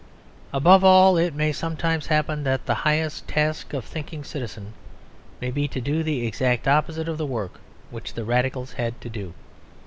Above 0.51 0.83
all 0.83 1.15
it 1.15 1.35
may 1.35 1.51
sometimes 1.51 2.07
happen 2.07 2.43
that 2.43 2.65
the 2.65 2.73
highest 2.73 3.27
task 3.27 3.71
of 3.71 3.83
a 3.83 3.87
thinking 3.87 4.23
citizen 4.23 4.73
may 5.39 5.51
be 5.51 5.67
to 5.67 5.79
do 5.79 6.01
the 6.01 6.25
exact 6.25 6.67
opposite 6.67 7.07
of 7.07 7.19
the 7.19 7.27
work 7.27 7.59
which 7.91 8.15
the 8.15 8.25
Radicals 8.25 8.73
had 8.73 8.99
to 8.99 9.09
do. 9.11 9.35